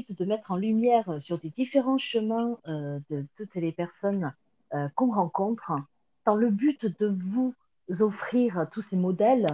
[0.00, 4.32] de mettre en lumière sur des différents chemins de toutes les personnes
[4.94, 5.72] qu'on rencontre,
[6.24, 7.54] dans le but de vous
[8.00, 9.46] offrir tous ces modèles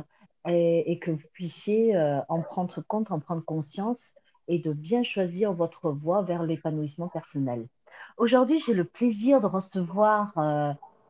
[0.47, 1.99] et, que vous puissiez
[2.29, 4.15] en prendre compte, en prendre conscience
[4.47, 7.67] et de bien choisir votre voie vers l'épanouissement personnel.
[8.17, 10.39] Aujourd'hui, j'ai le plaisir de recevoir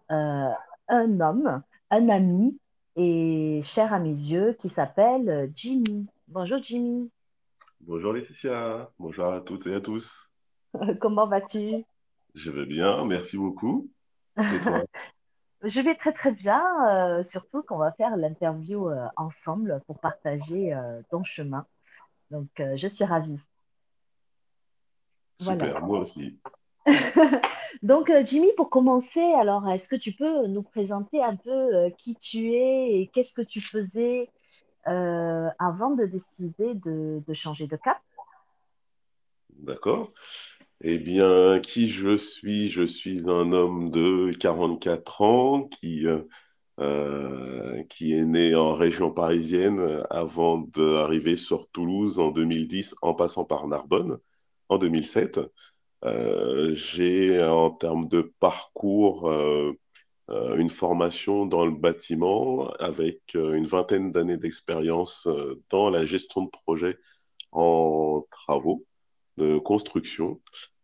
[0.08, 2.58] un homme, un ami
[2.96, 6.06] et cher à mes yeux qui s'appelle Jimmy.
[6.28, 7.10] Bonjour Jimmy.
[7.80, 10.30] Bonjour Laetitia, bonjour à toutes et à tous.
[11.00, 11.84] Comment vas-tu?
[12.34, 13.90] Je vais bien, merci beaucoup.
[14.36, 14.82] Et toi?
[15.62, 20.72] Je vais très très bien, euh, surtout qu'on va faire l'interview euh, ensemble pour partager
[20.72, 21.66] euh, ton chemin.
[22.30, 23.40] Donc, je suis ravie.
[25.34, 26.38] Super, moi aussi.
[27.82, 32.52] Donc, Jimmy, pour commencer, alors, est-ce que tu peux nous présenter un peu qui tu
[32.52, 34.28] es et qu'est-ce que tu faisais?
[34.84, 37.98] Avant de décider de changer de cap?
[39.58, 40.12] D'accord.
[40.80, 42.68] Eh bien, qui je suis?
[42.68, 46.22] Je suis un homme de 44 ans qui, euh,
[46.78, 53.44] euh, qui est né en région parisienne avant d'arriver sur Toulouse en 2010 en passant
[53.44, 54.18] par Narbonne
[54.68, 55.40] en 2007.
[56.04, 59.28] Euh, j'ai en termes de parcours
[60.28, 65.28] une formation dans le bâtiment avec une vingtaine d'années d'expérience
[65.70, 66.98] dans la gestion de projets
[67.52, 68.84] en travaux
[69.38, 70.40] de construction.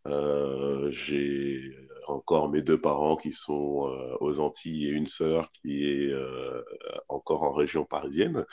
[0.06, 5.84] Euh, j'ai encore mes deux parents qui sont euh, aux Antilles et une sœur qui
[5.84, 6.62] est euh,
[7.08, 8.44] encore en région parisienne.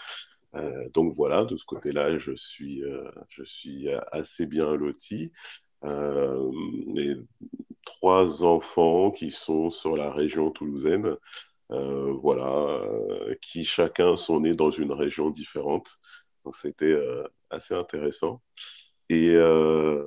[0.93, 2.83] donc voilà, de ce côté-là, je suis,
[3.29, 5.31] je suis assez bien loti.
[7.85, 11.15] Trois enfants qui sont sur la région toulousaine,
[11.69, 12.81] voilà,
[13.41, 15.89] qui chacun sont nés dans une région différente.
[16.45, 16.95] Donc c'était
[17.49, 18.41] assez intéressant.
[19.09, 20.03] Et euh,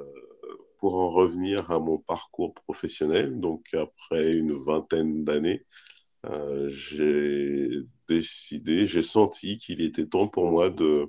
[0.78, 5.66] pour en revenir à mon parcours professionnel, donc après une vingtaine d'années,
[6.26, 7.70] euh, j'ai
[8.08, 11.06] décidé, j'ai senti qu'il était temps pour moi de,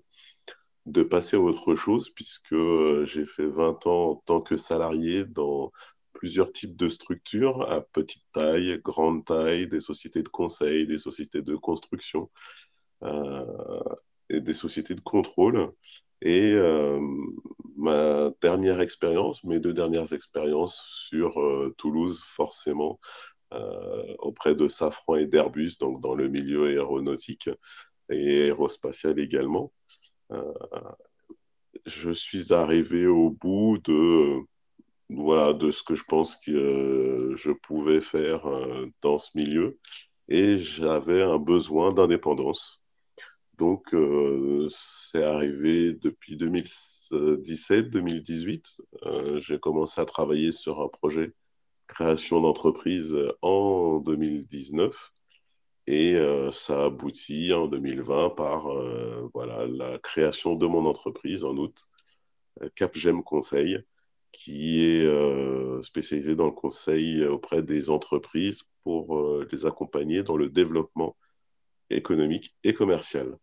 [0.85, 5.25] de passer à autre chose, puisque euh, j'ai fait 20 ans en tant que salarié
[5.25, 5.71] dans
[6.15, 11.41] plusieurs types de structures, à petite taille, grande taille, des sociétés de conseil, des sociétés
[11.41, 12.31] de construction
[14.29, 15.71] et des sociétés de contrôle.
[16.21, 16.99] Et euh,
[17.77, 22.99] ma dernière expérience, mes deux dernières expériences sur euh, Toulouse, forcément,
[23.53, 27.49] euh, auprès de Safran et d'Airbus, donc dans le milieu aéronautique
[28.09, 29.71] et aérospatial également.
[31.85, 34.39] je suis arrivé au bout de,
[35.09, 38.47] voilà, de ce que je pense que je pouvais faire
[39.01, 39.79] dans ce milieu
[40.27, 42.85] et j'avais un besoin d'indépendance.
[43.57, 48.81] Donc, euh, c'est arrivé depuis 2017-2018.
[49.05, 51.33] Euh, j'ai commencé à travailler sur un projet
[51.87, 55.11] création d'entreprise en 2019
[55.87, 58.67] et euh, ça aboutit en 2020 par
[59.33, 61.85] voilà, la création de mon entreprise en août,
[62.75, 63.79] Capgem Conseil,
[64.35, 71.15] qui est spécialisé dans le conseil auprès des entreprises pour les accompagner dans le développement
[71.89, 73.37] économique et commercial.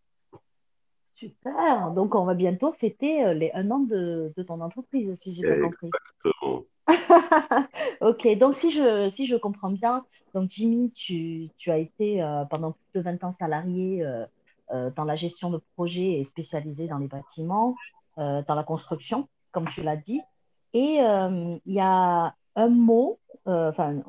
[1.23, 1.93] Super.
[1.93, 5.61] Donc, on va bientôt fêter euh, les un an de, ton entreprise, si j'ai bien
[5.61, 5.89] compris.
[6.25, 6.65] Exactement.
[8.01, 10.05] Ok, donc si je, si je comprends bien,
[10.35, 15.15] donc Jimmy, tu, as été euh, pendant plus de 20 ans salarié euh, dans la
[15.15, 17.77] gestion de projets et spécialisé dans les bâtiments,
[18.17, 20.21] dans la construction, comme tu l'as dit.
[20.75, 24.03] Et il y a un mot, enfin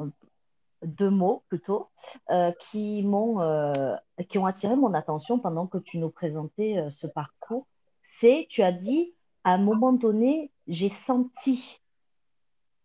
[0.85, 1.89] deux mots plutôt,
[2.29, 3.95] euh, qui m'ont euh,
[4.29, 7.67] qui ont attiré mon attention pendant que tu nous présentais euh, ce parcours.
[8.01, 9.13] C'est, tu as dit,
[9.43, 11.81] à un moment donné, j'ai senti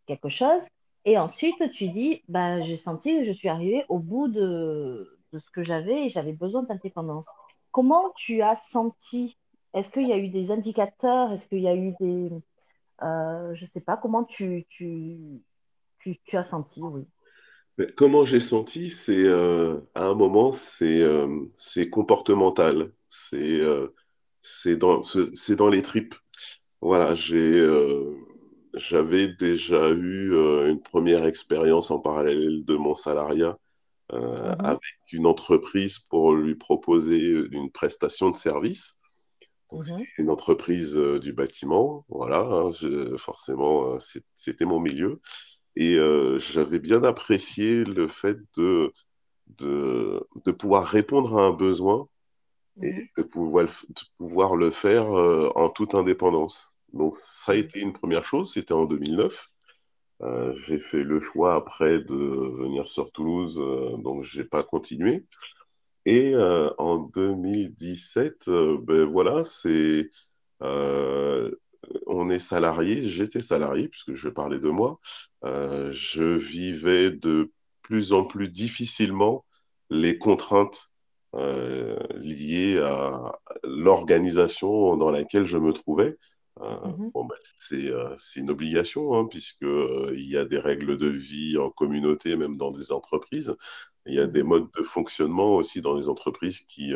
[0.06, 0.62] quelque chose,
[1.04, 5.38] et ensuite tu dis, bah, j'ai senti que je suis arrivée au bout de, de
[5.38, 7.26] ce que j'avais et j'avais besoin d'indépendance.
[7.72, 9.36] Comment tu as senti?
[9.74, 11.32] Est-ce qu'il y a eu des indicateurs?
[11.32, 12.30] Est-ce qu'il y a eu des,
[13.00, 15.16] je sais pas, comment tu, tu,
[15.98, 17.06] tu, tu as senti, oui.
[17.96, 21.46] Comment j'ai senti, c'est euh, à un moment, c'est euh,
[21.92, 23.94] comportemental, c'est euh,
[24.76, 25.02] dans
[25.56, 26.16] dans les tripes.
[26.80, 27.66] Voilà, j'ai
[28.74, 30.32] j'avais déjà eu
[30.68, 33.56] une première expérience en parallèle de mon salariat
[34.12, 34.56] mhm.
[34.58, 38.97] avec une entreprise pour lui proposer une prestation de service.
[39.70, 40.04] Donc, mhm.
[40.18, 42.70] une entreprise du bâtiment, voilà, hein,
[43.18, 43.98] forcément,
[44.34, 45.20] c'était mon milieu.
[45.76, 48.92] Et euh, j'avais bien apprécié le fait de,
[49.58, 52.08] de, de, pouvoir répondre à un besoin
[52.82, 53.08] et mhm.
[53.18, 56.78] de pouvoir, de pouvoir le faire en toute indépendance.
[56.92, 59.48] Donc, ça a été une première chose, c'était en 2009.
[60.20, 63.56] Euh, j'ai fait le choix après de venir sur Toulouse,
[64.02, 65.24] donc j'ai pas continué.
[66.08, 70.08] Et euh, en 2017, ben voilà, c'est
[72.06, 74.98] on est salarié, j'étais salarié puisque je parlais de moi.
[75.44, 77.52] je vivais de
[77.82, 79.44] plus en plus difficilement
[79.90, 80.92] les contraintes
[82.16, 83.32] liées à
[83.64, 86.16] l'organisation dans laquelle je me trouvais.
[86.60, 87.10] Mhm.
[87.14, 91.70] Bon, ben, c'est c'est une obligation, hein, puisqu'il y a des règles de vie en
[91.70, 93.56] communauté, même dans des entreprises.
[94.08, 96.92] Il y a des modes de fonctionnement aussi dans les entreprises qui,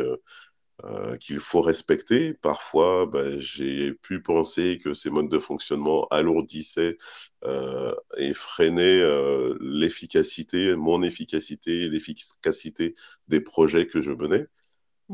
[1.20, 2.34] qu'il faut respecter.
[2.34, 6.96] Parfois, ben, j'ai pu penser que ces modes de fonctionnement alourdissaient
[7.44, 12.96] euh, et freinaient euh, l'efficacité, mon efficacité, l'efficacité
[13.28, 14.46] des projets que je menais.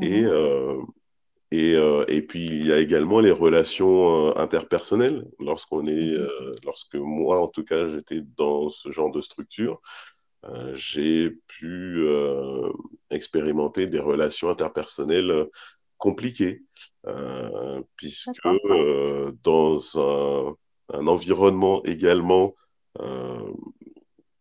[0.01, 0.81] Et, euh,
[1.51, 5.27] et, euh, et puis, il y a également les relations euh, interpersonnelles.
[5.39, 9.81] Lorsqu'on est, euh, lorsque moi, en tout cas, j'étais dans ce genre de structure,
[10.45, 12.71] euh, j'ai pu euh,
[13.11, 15.45] expérimenter des relations interpersonnelles euh,
[15.97, 16.63] compliquées,
[17.07, 20.55] euh, puisque euh, dans un,
[20.93, 22.55] un environnement également
[22.99, 23.51] euh,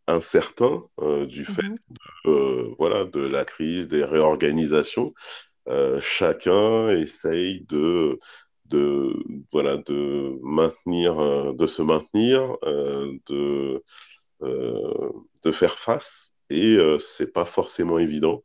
[0.07, 1.79] incertain euh, du fait Mhm.
[2.27, 5.15] euh, voilà, de la crise, des réorganisations,
[5.69, 8.19] euh, chacun essaye de,
[8.67, 9.15] de,
[9.53, 13.85] voilà, de maintenir, de se maintenir, euh, de,
[14.43, 15.11] euh,
[15.43, 16.35] de faire face.
[16.51, 18.43] Et euh, c'est pas forcément évident.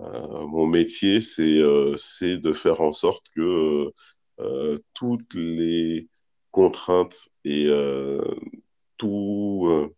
[0.00, 3.92] Euh, mon métier, c'est euh, c'est de faire en sorte que
[4.40, 6.08] euh, toutes les
[6.52, 7.68] contraintes et
[8.96, 9.92] tout,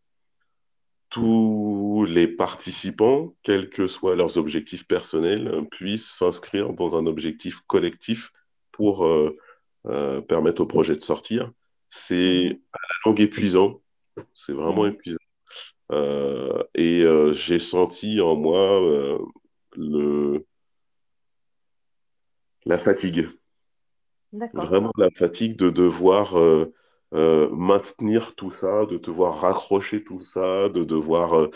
[1.10, 8.32] tous les participants, quels que soient leurs objectifs personnels, puissent s'inscrire dans un objectif collectif
[8.72, 9.06] pour
[10.28, 11.52] permettre au projet de sortir.
[11.88, 13.80] C'est à la longue épuisant,
[14.34, 14.92] c'est vraiment Mhm.
[14.92, 15.18] épuisant.
[15.92, 19.18] Euh, et euh, j'ai senti en moi euh,
[19.76, 20.46] le,
[22.64, 23.28] la fatigue,
[24.52, 26.72] vraiment la fatigue de devoir euh,
[27.14, 31.50] euh, maintenir tout ça, de devoir raccrocher tout ça, de devoir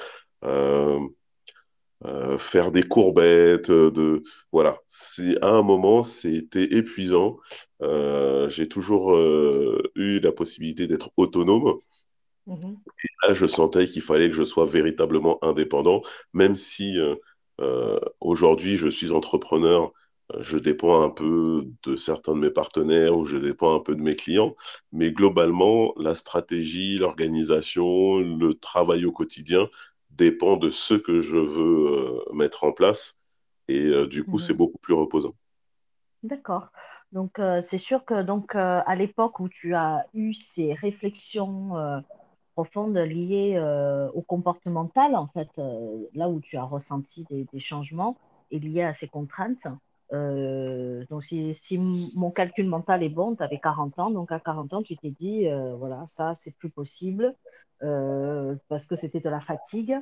[0.45, 0.99] euh,
[2.39, 4.23] faire des courbettes, de
[4.53, 4.79] voilà.
[4.87, 7.39] C'est à un moment, c'était épuisant.
[7.81, 11.79] J'ai toujours eu la possibilité d'être autonome.
[12.49, 12.83] Mhm.
[13.23, 16.03] Là, je sentais qu'il fallait que je sois véritablement indépendant,
[16.33, 17.15] même si euh,
[17.61, 19.93] euh, aujourd'hui je suis entrepreneur,
[20.35, 23.95] euh, je dépends un peu de certains de mes partenaires ou je dépends un peu
[23.95, 24.57] de mes clients,
[24.93, 29.69] mais globalement, la stratégie, l'organisation, le travail au quotidien
[30.11, 33.21] dépend de ce que je veux euh, mettre en place
[33.69, 34.57] et euh, du coup, c'est Mhm.
[34.57, 35.35] beaucoup plus reposant.
[36.23, 36.69] D'accord.
[37.13, 42.03] Donc, euh, c'est sûr que donc, à l'époque où tu as eu ces réflexions
[42.59, 47.59] profondes liées euh, au comportemental, en fait, euh, là où tu as ressenti des, des
[47.61, 48.17] changements
[48.51, 49.67] et liés à ces contraintes.
[50.13, 51.79] euh, donc, si,
[52.17, 54.11] mon calcul mental est bon, tu avais 40 ans.
[54.11, 57.35] Donc, à 40 ans, tu t'es dit, euh, voilà, ça, c'est plus possible
[58.69, 59.97] parce que c'était de la fatigue.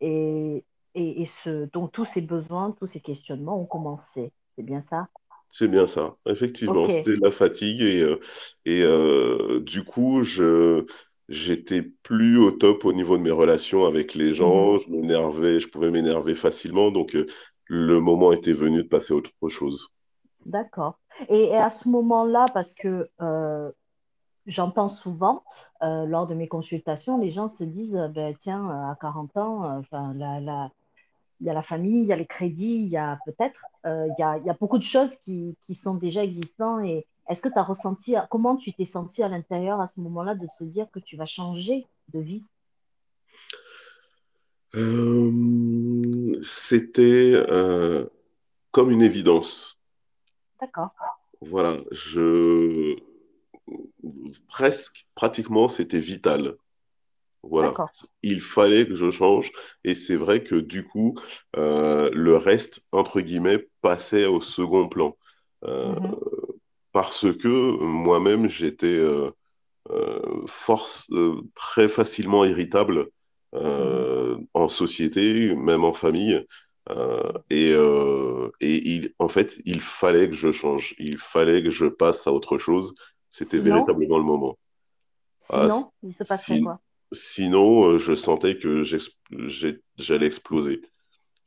[0.00, 0.64] Et,
[0.94, 4.32] et, et ce, donc, tous ces besoins, tous ces questionnements ont commencé.
[4.56, 5.08] C'est bien ça?
[5.50, 8.02] C'est bien ça, effectivement, c'était de la fatigue et,
[8.66, 10.84] et euh, du coup, je
[11.28, 15.68] j'étais plus au top au niveau de mes relations avec les gens, je m'énervais, je
[15.68, 17.26] pouvais m'énerver facilement, donc euh,
[17.66, 19.88] le moment était venu de passer à autre chose.
[20.46, 20.98] D'accord.
[21.28, 23.70] Et, et à ce moment-là, parce que euh,
[24.46, 25.44] j'entends souvent
[25.82, 30.14] euh, lors de mes consultations, les gens se disent, ben, tiens, à 40 ans, enfin,
[30.16, 30.70] la, la-
[31.40, 34.08] il y a la famille, il y a les crédits, il y a peut-être, euh,
[34.08, 36.84] il y a, il y a beaucoup de choses qui, qui sont déjà existantes.
[36.86, 40.34] Et est-ce que tu as ressenti, comment tu t'es senti à l'intérieur à ce moment-là
[40.34, 42.44] de se dire que tu vas changer de vie?
[44.74, 48.06] Euh, c'était euh,
[48.72, 49.78] comme une évidence.
[50.60, 50.92] D'accord,
[51.40, 52.94] Voilà, je
[54.48, 56.54] presque, pratiquement, c'était vital.
[57.44, 57.90] Voilà, d'accord.
[58.22, 59.52] il fallait que je change
[59.84, 61.16] et c'est vrai que du coup,
[61.56, 65.16] euh, le reste, entre guillemets, passait au second plan.
[65.64, 66.14] Euh, Mhm,
[66.92, 67.48] parce que
[67.84, 69.30] moi-même, j'étais euh,
[69.90, 73.08] euh, force, euh, très facilement irritable
[73.72, 76.44] mhm, euh, en société, même en famille.
[76.90, 81.70] Euh, et euh, et il, en fait, il fallait que je change, il fallait que
[81.70, 82.94] je passe à autre chose.
[83.30, 84.58] C'était véritablement le moment.
[85.48, 86.80] Ah, sinon, il se passerait si- quoi?
[87.12, 88.82] sinon, euh, je sentais que
[89.98, 90.82] j'allais exploser.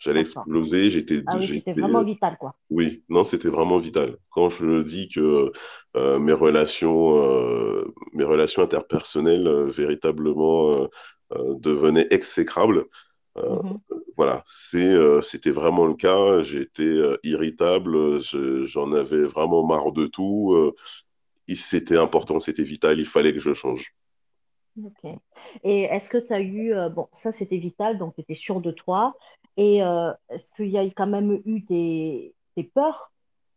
[0.02, 0.90] J'allais exploser.
[0.90, 2.56] J'étais, Ah oui, c'était vraiment vital, quoi.
[2.70, 4.18] oui, non, c'était vraiment vital.
[4.30, 5.52] Quand je dis que
[5.98, 10.88] euh, mes relations, euh, mes relations interpersonnelles euh, véritablement
[11.60, 12.86] devenaient exécrables,
[13.48, 13.82] Mhm.
[14.18, 16.44] voilà, c'est, c'était vraiment le cas.
[16.44, 20.74] J'étais irritable, je- j'en avais vraiment marre de tout.
[21.56, 23.94] c'était important, c'était vital, il fallait que je change.
[24.84, 25.04] Ok.
[25.64, 28.62] Et est-ce que tu as eu, euh, bon, ça c'était vital, donc tu étais sûr
[28.62, 29.18] de toi.
[29.62, 33.14] Et euh, est-ce qu'il y a quand même eu des, des peurs,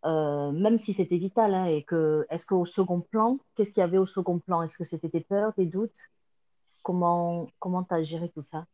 [0.06, 3.84] euh, même si c'était vital, hein, et que, est-ce qu'au second plan, qu'est-ce qu'il y
[3.84, 4.62] avait au second plan?
[4.62, 5.98] Est-ce que c'était des peurs, des doutes?
[6.84, 8.66] Comment comment tu as géré tout ça?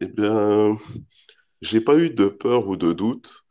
[0.00, 0.76] Eh bien,
[1.62, 3.46] j'ai pas eu de peur ou de doute.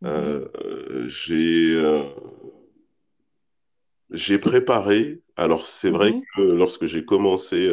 [0.00, 1.76] Mhm, Euh, j'ai
[4.10, 5.22] j'ai préparé.
[5.36, 7.68] Alors, c'est vrai mhm, que lorsque j'ai commencé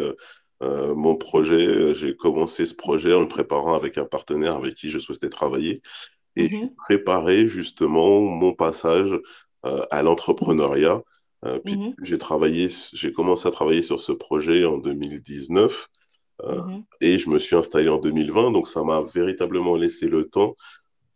[0.64, 4.76] euh, mon projet, euh, j'ai commencé ce projet en le préparant avec un partenaire avec
[4.76, 5.82] qui je souhaitais travailler.
[6.36, 9.12] Et j'ai mhm, préparé justement mon passage
[9.66, 11.02] euh, à l'entrepreneuriat.
[11.46, 15.90] Euh, puis mhm, j'ai travaillé, j'ai commencé à travailler sur ce projet en 2019
[16.44, 18.52] euh, mhm, et je me suis installé en 2020.
[18.52, 20.56] Donc, ça m'a véritablement laissé le temps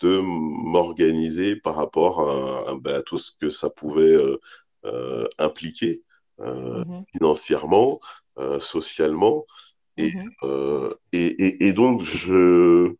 [0.02, 4.18] de m'organiser par rapport à, à, ben, à tout ce que ça pouvait
[5.38, 6.04] impliquer
[7.14, 8.00] financièrement,
[8.60, 9.46] socialement.
[9.98, 12.94] Et, mhm, euh, et, et, et donc, je,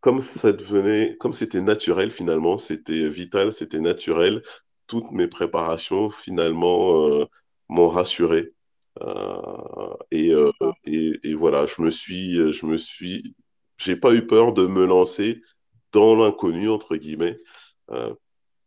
[0.00, 4.42] comme ça devenait, comme c'était naturel finalement, c'était vital, c'était naturel,
[4.86, 7.26] toutes mes préparations finalement euh,
[7.68, 8.52] m'ont rassuré.
[9.02, 10.52] Euh, et, euh,
[10.84, 13.34] et, et voilà, je me suis, je me suis,
[13.78, 15.40] j'ai pas eu peur de me lancer
[15.92, 17.36] dans l'inconnu, entre guillemets,
[17.90, 18.14] euh,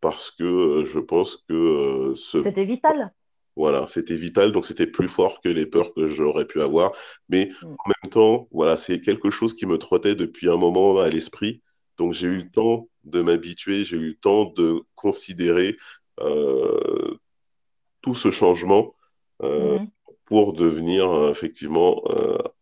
[0.02, 3.14] parce que euh, je pense que euh, ce, C'était vital.
[3.58, 6.94] Voilà, c'était vital, donc c'était plus fort que les peurs que j'aurais pu avoir.
[7.28, 11.00] Mais Mm, en même temps, voilà, c'est quelque chose qui me trottait depuis un moment
[11.00, 11.62] à l'esprit.
[11.98, 15.78] Donc j'ai eu le temps de m'habituer, j'ai eu le temps de considérer
[16.20, 17.18] euh,
[18.02, 18.96] tout ce changement
[19.44, 19.88] euh, mhm,
[20.26, 22.04] pour devenir euh, effectivement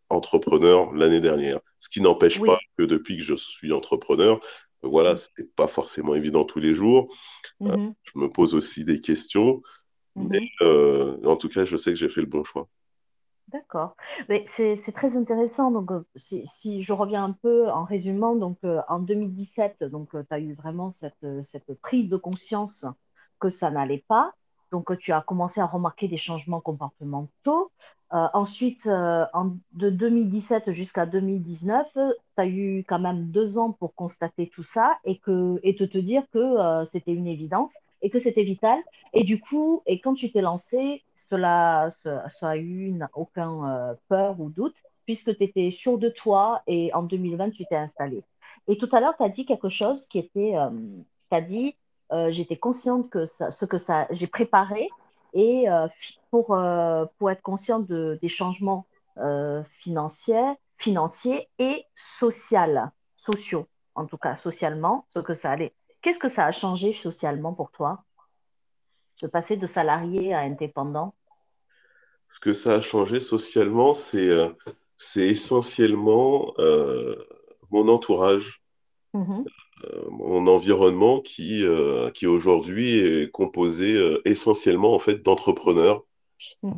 [0.10, 1.60] entrepreneur l'année dernière.
[1.80, 4.40] Ce qui n'empêche pas que depuis que je suis entrepreneur,
[4.82, 7.14] voilà, c'est pas forcément évident tous les jours.
[7.60, 9.62] Mhm, je me pose aussi des questions,
[10.16, 10.48] mais mhm.
[10.62, 12.68] euh, en tout cas, je sais que j'ai fait le bon choix.
[13.50, 13.96] D'accord.
[14.28, 15.72] Mais c'est très intéressant.
[15.72, 20.10] Donc, euh, si, si je reviens un peu en résumant, donc euh, en 2017, donc
[20.12, 22.86] tu as eu vraiment cette, cette prise de conscience
[23.40, 24.34] que ça n'allait pas.
[24.72, 27.72] Donc, tu as commencé à remarquer des changements comportementaux.
[28.14, 32.02] Euh, ensuite, euh, en, de 2017 jusqu'à 2019, tu
[32.38, 35.98] as eu quand même deux ans pour constater tout ça et, que, et te, te
[35.98, 38.80] dire que euh, c'était une évidence et que c'était vital.
[39.14, 44.40] Et du coup, et quand tu t'es lancé, cela, ça, a eu aucun euh, peur
[44.40, 48.24] ou doute, puisque tu étais sûr de toi et en 2020, tu t'es installé.
[48.68, 50.70] Et tout à l'heure, tu as dit quelque chose qui était, euh,
[51.30, 51.76] tu as dit,
[52.12, 53.78] euh, j'étais consciente que ce que
[54.12, 54.90] j'ai préparé
[55.34, 55.88] et euh,
[56.32, 56.58] pour,
[57.18, 58.86] pour être consciente de, des changements
[59.64, 65.74] financiers, financiers et social, sociaux, en tout cas socialement, ce que ça allait.
[66.06, 68.06] Qu'est-ce que ça a changé socialement pour toi?
[69.22, 71.14] de passer de salarié à indépendant?
[72.30, 74.50] Ce que ça a changé socialement, c'est euh,
[75.16, 77.16] essentiellement euh,
[77.72, 78.62] mon entourage,
[79.14, 79.46] Mhm,
[79.84, 86.06] euh, mon environnement qui, euh, qui aujourd'hui est composé essentiellement en fait d'entrepreneurs,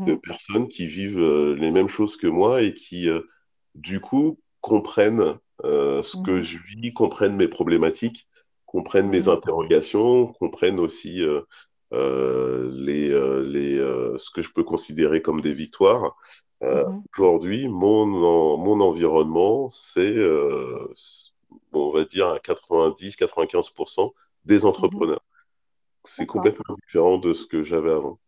[0.05, 3.09] de mhm, personnes qui vivent les mêmes choses que moi et qui
[3.75, 8.27] du coup comprennent ce que mhm, je vis, comprennent mes problématiques,
[8.67, 11.41] comprennent mes interrogations, comprennent aussi euh,
[11.93, 13.77] euh, les, euh, les,
[14.19, 16.17] ce que je peux considérer comme des victoires.
[16.71, 20.15] Mhm, aujourd'hui, mon, en- mon environnement, c'est,
[21.73, 24.13] on va dire, à 90-95%
[24.45, 24.65] des mhm.
[24.65, 25.21] entrepreneurs.
[26.03, 28.19] C'est complètement différent de ce que j'avais avant.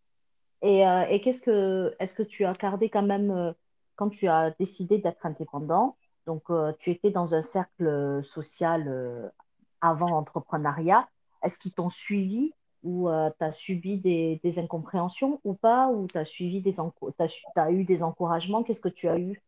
[0.62, 3.54] Et, euh, et qu'est-ce que, est-ce que tu as gardé quand même, euh,
[3.96, 9.32] quand tu as décidé d'être indépendant, donc euh, tu étais dans un cercle social
[9.82, 11.08] avant l'entrepreneuriat,
[11.44, 13.10] est-ce qu'ils t'ont suivi ou
[13.40, 16.74] tu as subi des, des incompréhensions ou pas, ou tu as suivi des
[17.28, 19.42] su- t'as eu des encouragements, qu'est-ce que tu as eu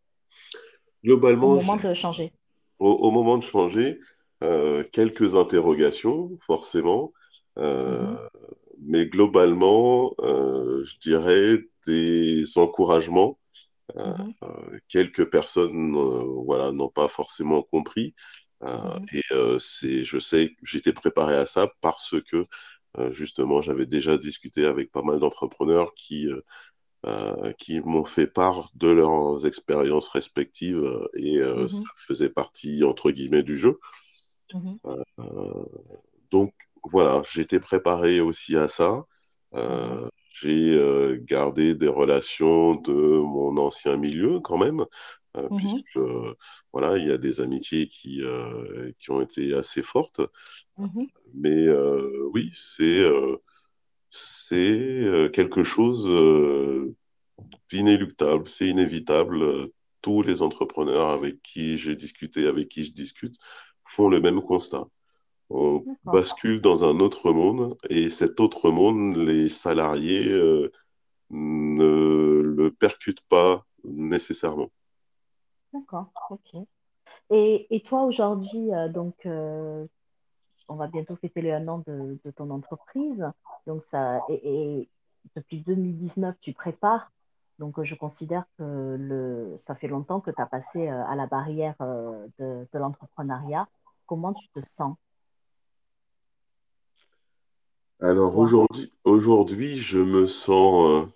[1.42, 2.32] au Globalement, moment de changer?
[2.80, 4.00] Au, au moment de changer,
[4.44, 7.14] euh, quelques interrogations, forcément,
[7.58, 8.18] euh, Mhm,
[8.82, 13.40] mais globalement, euh, je dirais des encouragements.
[13.98, 18.16] Euh, mhm, euh, quelques personnes, euh, voilà, n'ont pas forcément compris.
[18.64, 22.46] Euh, mhm, et euh, c'est, je sais, que j'étais préparé à ça parce que
[23.00, 26.28] euh, justement, j'avais déjà discuté avec pas mal d'entrepreneurs qui
[27.08, 32.30] euh, qui m'ont fait part de leurs expériences respectives euh, et euh, ça mhm, faisait
[32.30, 33.80] partie, entre guillemets, du jeu.
[34.54, 34.80] Mhm.
[36.32, 36.54] donc
[36.92, 39.06] voilà, j'étais préparé aussi à ça.
[40.32, 44.86] J'ai gardé des relations de mon ancien milieu quand même,
[45.36, 45.58] Mhm.
[45.58, 46.00] puisque
[46.74, 48.22] voilà, il y a des amitiés qui,
[49.00, 50.22] qui ont été assez fortes.
[50.78, 51.08] Mhm.
[51.34, 51.68] Mais
[52.34, 53.04] oui, c'est
[54.10, 56.06] c'est quelque chose
[57.70, 59.70] d'inéluctable, c'est inévitable.
[60.02, 63.36] Tous les entrepreneurs avec qui j'ai discuté, avec qui je discute,
[63.86, 64.86] font le même constat.
[65.54, 70.72] On bascule dans un autre monde et cet autre monde, les salariés euh,
[71.30, 74.72] ne le percutent pas nécessairement.
[75.74, 76.56] D'accord, ok.
[77.30, 79.86] Et, et toi aujourd'hui, euh, donc euh,
[80.68, 83.26] on va bientôt fêter les un an de, de ton entreprise.
[83.68, 84.90] Donc ça, et, et
[85.36, 87.12] depuis 2019, tu prépares.
[87.60, 91.16] Donc euh, je considère que le, ça fait longtemps que tu as passé euh, à
[91.16, 93.68] la barrière de, de l'entrepreneuriat.
[94.06, 94.96] Comment tu te sens,
[98.04, 101.08] Alors aujourd'hui, aujourd'hui, je me sens,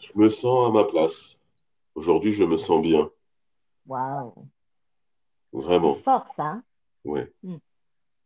[0.00, 1.40] je me sens à ma place.
[1.94, 3.10] Aujourd'hui, je me sens bien,
[3.86, 4.48] Waouh,
[5.52, 5.98] c'est vraiment.
[6.04, 6.44] fort ça.
[6.44, 6.64] hein?
[7.04, 7.32] Ouais.
[7.42, 7.56] Mm,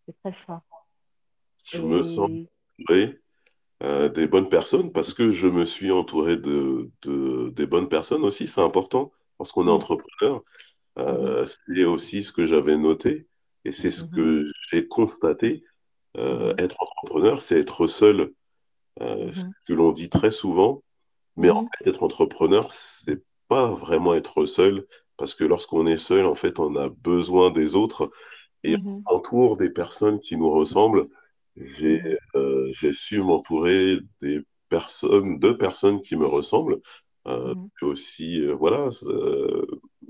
[0.06, 0.62] c'est très fort.
[1.64, 2.30] Je me sens
[2.78, 3.20] entouré
[3.82, 8.24] euh, des bonnes personnes parce que je me suis entouré de, de- des bonnes personnes
[8.24, 8.46] aussi.
[8.48, 10.42] C'est important lorsqu'on est mm, entrepreneur.
[10.98, 13.28] Euh, c'est aussi ce que j'avais noté
[13.64, 15.64] et c'est ce que j'ai constaté.
[16.18, 18.32] Euh, être entrepreneur, c'est être seul.
[19.00, 20.82] Ce que l'on dit très souvent,
[21.36, 24.86] mais en mhm, fait, être entrepreneur, c'est pas vraiment être seul
[25.16, 28.10] parce que lorsqu'on est seul, en fait, on a besoin des autres
[28.64, 31.08] et on entoure des personnes qui nous ressemblent.
[31.56, 36.80] J'ai mhm, euh, su m'entourer des personnes, de personnes qui me ressemblent.
[37.28, 37.70] Euh, mhm.
[37.82, 38.90] et aussi, euh, voilà,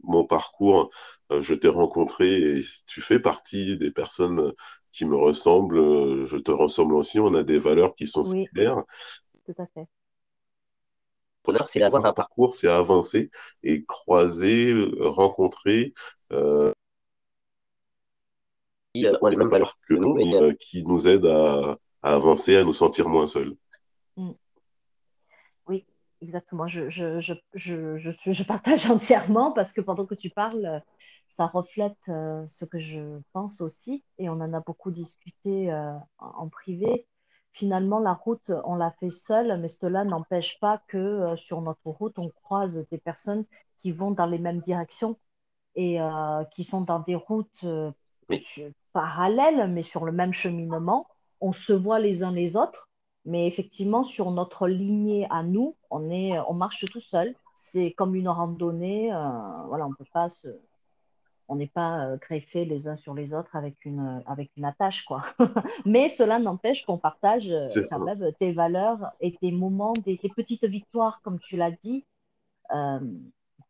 [0.02, 0.90] mon parcours,
[1.30, 4.52] euh, je t'ai rencontré et tu fais partie des personnes
[4.92, 6.26] qui me ressemblent.
[6.26, 7.18] Je te ressemble aussi.
[7.20, 8.82] On a des valeurs qui sont Oui, similaires.
[9.44, 9.88] tout à fait.
[11.66, 13.30] C'est d'avoir un parcours, c'est avancer
[13.62, 15.92] et croiser, euh, rencontrer
[16.32, 16.72] euh,
[18.94, 22.14] qui euh, ont les mêmes valeurs que nous et euh, qui nous aident à, à
[22.14, 23.54] avancer, à nous sentir moins seuls.
[24.16, 24.32] Mm.
[25.66, 25.86] Oui,
[26.20, 26.66] exactement.
[26.68, 30.82] Je, je, je, je, je, suis- je partage entièrement parce que pendant que tu parles,
[31.28, 35.92] ça reflète euh, ce que je pense aussi et on en a beaucoup discuté euh,
[36.18, 37.06] en en privé.
[37.52, 41.86] Finalement, la route, on l'a fait seule, mais cela n'empêche pas que euh, sur notre
[41.90, 43.44] route, on croise des personnes
[43.78, 45.18] qui vont dans les mêmes directions
[45.76, 47.92] et euh, qui sont dans des routes euh,
[48.28, 48.44] Oui,
[48.92, 51.06] parallèles, mais sur le même cheminement.
[51.40, 52.88] On se voit les uns les autres,
[53.24, 57.34] mais effectivement, sur notre lignée à nous, on est, on marche tout seul.
[57.54, 59.12] C'est comme une randonnée.
[59.12, 60.48] euh, voilà, on peut pas se,
[61.52, 65.04] on n'est pas euh, greffés les uns sur les autres avec une, avec une attache,
[65.04, 65.22] quoi.
[65.84, 67.98] Mais cela n'empêche qu'on partage euh, quand ça.
[67.98, 72.06] même tes valeurs et tes moments, des, tes petites victoires, comme tu l'as dit,
[72.72, 73.00] euh,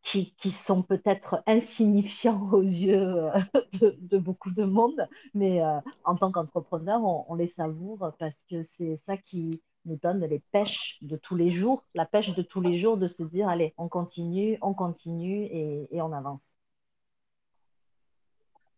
[0.01, 3.31] qui, qui, sont peut-être insignifiants aux yeux euh,
[3.81, 8.43] de, de, beaucoup de monde, mais euh, en tant qu'entrepreneur, on, on, les savoure parce
[8.49, 12.41] que c'est ça qui nous donne les pêches de tous les jours, la pêche de
[12.41, 16.57] tous les jours de se dire, allez, on continue, on continue et, et on avance.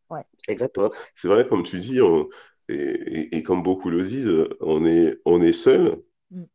[0.09, 0.23] Ouais.
[0.47, 0.91] Exactement.
[1.15, 2.29] C'est vrai, comme tu dis, on-
[2.69, 6.45] et, et- et comme beaucoup le disent, on est, on est seul, Mm,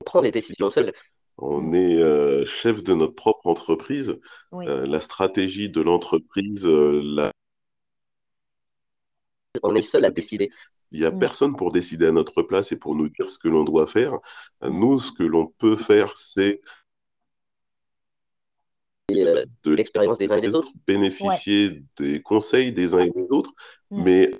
[0.00, 0.92] on prend les décisions seul.
[1.38, 4.20] On mm, est euh, chef de notre propre entreprise.
[4.52, 4.68] oui.
[4.68, 7.32] Euh, la stratégie de l'entreprise, euh, la-
[9.62, 10.50] on est seul à décider.
[10.92, 13.38] Il n'y a Mm, personne pour décider à notre place et pour nous dire ce
[13.38, 14.14] que l'on doit faire.
[14.62, 16.60] Nous, ce que l'on peut faire, c'est
[19.08, 20.80] de l'expérience des uns et des autres, ouais.
[20.86, 23.52] bénéficier des conseils des uns et des autres,
[23.90, 24.30] Mm, mais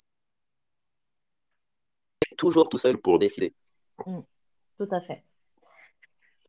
[2.37, 3.53] toujours tout seul pour décider.
[4.05, 4.19] mm,
[4.77, 5.23] tout à fait.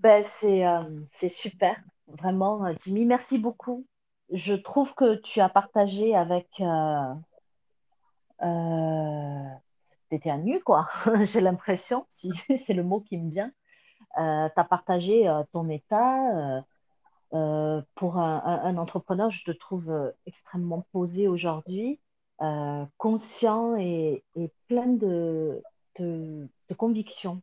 [0.01, 1.77] Ben, c'est euh, c'est super,
[2.09, 3.05] vraiment, euh, Jimmy.
[3.05, 3.87] Merci beaucoup.
[4.31, 6.49] Je trouve que tu as partagé avec...
[6.61, 7.15] Euh,
[8.43, 9.49] euh,
[10.09, 10.89] t'étais à nu, quoi.
[11.25, 12.31] J'ai l'impression, si
[12.67, 13.53] c'est le mot qui me vient.
[14.19, 16.65] Euh, tu as partagé euh, ton état.
[17.33, 22.01] Euh, pour un, un- un entrepreneur, je te trouve euh, extrêmement posé aujourd'hui,
[22.43, 25.63] euh, conscient et, et plein de,
[25.99, 27.43] de, de convictions.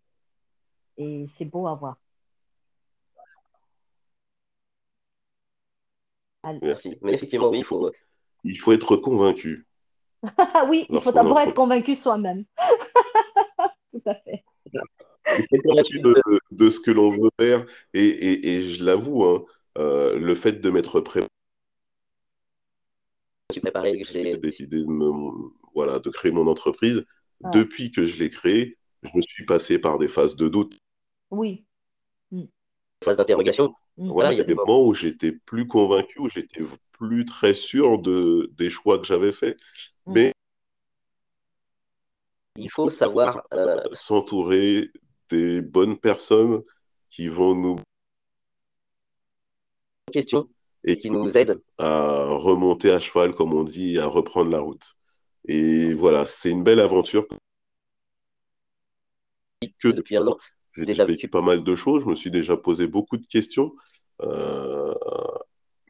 [0.98, 1.98] Et c'est beau à voir.
[6.44, 6.60] Allez.
[6.62, 6.98] Merci.
[7.02, 7.92] Mais effectivement, oui, il faut,
[8.44, 9.66] il faut être convaincu
[10.68, 12.44] oui, il faut d'abord être convaincu soi-même.
[13.92, 14.44] Tout à fait.
[14.74, 16.16] Il faut être convaincu de,
[16.52, 17.66] de ce que l'on veut faire.
[17.94, 19.46] Et, et, et je l'avoue, hein, euh,
[19.78, 21.28] le fait de m'être préparé
[23.50, 27.06] j'ai décidé de, me, voilà, de créer mon entreprise.
[27.54, 30.78] Depuis que je l'ai créée, je me suis passé par des phases de doute.
[31.30, 31.66] Oui.
[32.32, 32.46] Mm.
[33.04, 33.74] Phase d'interrogation.
[33.98, 34.10] Mm.
[34.10, 38.00] Voilà, il y a des moments où j'étais plus convaincu, où j'étais plus très sûr
[38.00, 39.58] de, des choix que j'avais faits.
[40.08, 40.14] Mm.
[40.14, 40.34] Mais
[42.56, 44.92] il faut savoir euh, s'entourer
[45.30, 46.64] des bonnes personnes
[47.10, 47.78] qui vont nous
[50.12, 50.50] questions
[50.84, 54.96] et qui nous aident à remonter à cheval, comme on dit, à reprendre la route.
[55.48, 57.28] Et voilà, c'est une belle aventure.
[59.80, 60.38] Que depuis un an,
[60.74, 63.76] j'ai déjà vécu pas mal de choses, je me suis déjà posé beaucoup de questions,
[64.22, 64.94] euh,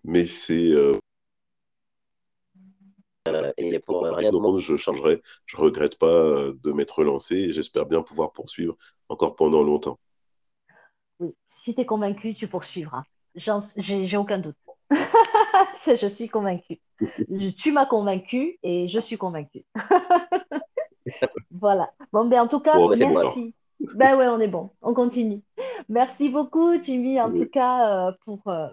[0.03, 0.97] mais c'est euh,
[3.58, 5.21] et pour rien de monde, je changerai.
[5.45, 8.77] Je regrette pas euh, de m'être lancé et j'espère bien pouvoir poursuivre
[9.10, 9.99] encore pendant longtemps.
[11.19, 13.03] Oui, si tu es convaincu, tu poursuivras.
[13.38, 14.56] J'ai aucun doute.
[15.86, 16.80] je suis convaincu.
[17.56, 19.65] tu m'as convaincu et je suis convaincu.
[21.52, 21.91] voilà.
[22.12, 23.54] Bon, ben en tout cas, merci.
[23.95, 24.71] ben ouais, on est bon.
[24.82, 25.41] On continue.
[25.89, 28.67] Merci beaucoup, Jimmy, en tout cas, euh, pour, euh,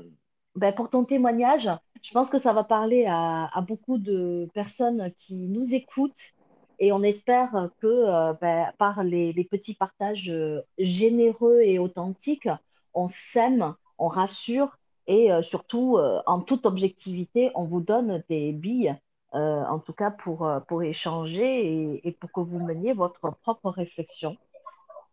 [0.57, 1.71] ben, pour ton témoignage.
[2.03, 6.35] Je pense que ça va parler à, beaucoup de personnes qui nous écoutent
[6.79, 10.33] et on espère que euh, ben, par les, petits partages
[10.79, 12.49] généreux et authentiques,
[12.93, 14.77] on s'aime, on rassure
[15.07, 18.97] et euh, surtout, en toute objectivité, on vous donne des billes,
[19.33, 24.37] en tout cas pour, pour échanger et, pour que vous meniez votre propre réflexion.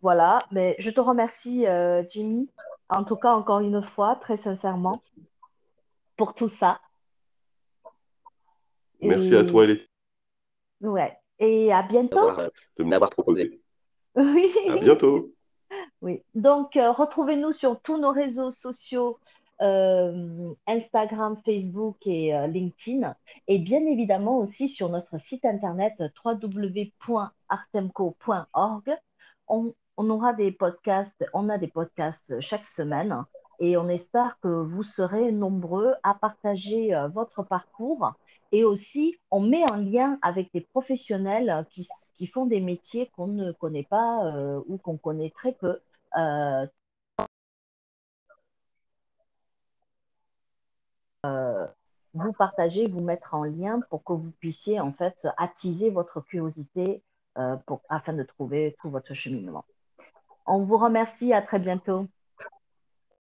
[0.01, 1.65] Voilà, mais je te remercie,
[2.07, 2.49] Jimmy,
[2.89, 4.99] en tout cas encore une fois, très sincèrement
[6.17, 6.79] pour tout ça.
[9.01, 9.87] Merci à toi, Letty.
[10.81, 11.17] Ouais.
[11.39, 12.29] Et à bientôt.
[12.29, 13.59] Euh, de m'avoir proposé.
[14.15, 14.53] Oui.
[14.67, 15.33] À bientôt.
[16.01, 16.21] Oui.
[16.35, 19.17] Donc, euh, retrouvez-nous sur tous nos réseaux sociaux.
[19.61, 23.15] Euh, Instagram, Facebook et LinkedIn,
[23.47, 28.97] et bien évidemment aussi sur notre site internet www.artemco.org.
[29.47, 33.23] On, aura des podcasts, on a des podcasts chaque semaine
[33.61, 38.13] et on espère que vous serez nombreux à partager euh, votre parcours.
[38.51, 43.51] Et aussi, on met en lien avec des professionnels qui, font des métiers qu'on ne
[43.51, 45.79] connaît pas euh, ou qu'on connaît très peu.
[46.17, 46.67] Euh,
[52.13, 57.03] vous partager, vous mettre en lien pour que vous puissiez en fait attiser votre curiosité
[57.65, 59.63] pour, afin de trouver tout votre cheminement.
[60.45, 62.07] On vous remercie, à très bientôt.